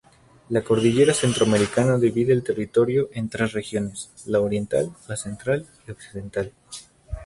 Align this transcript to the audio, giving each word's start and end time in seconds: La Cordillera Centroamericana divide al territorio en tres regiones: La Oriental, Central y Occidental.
La 0.49 0.63
Cordillera 0.63 1.13
Centroamericana 1.13 1.99
divide 1.99 2.33
al 2.33 2.41
territorio 2.41 3.11
en 3.13 3.29
tres 3.29 3.51
regiones: 3.53 4.09
La 4.25 4.39
Oriental, 4.39 4.91
Central 5.15 5.67
y 5.87 5.91
Occidental. 5.91 6.51